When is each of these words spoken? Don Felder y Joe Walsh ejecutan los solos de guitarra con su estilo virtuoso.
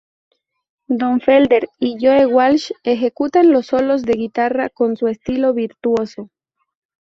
Don 0.87 1.21
Felder 1.21 1.69
y 1.77 1.95
Joe 2.03 2.25
Walsh 2.25 2.71
ejecutan 2.83 3.51
los 3.51 3.67
solos 3.67 4.01
de 4.01 4.13
guitarra 4.13 4.69
con 4.69 4.95
su 4.97 5.07
estilo 5.07 5.53
virtuoso. 5.53 6.31